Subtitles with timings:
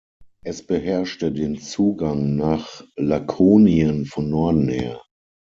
[0.43, 4.99] Es beherrschte den Zugang nach Lakonien von Norden her.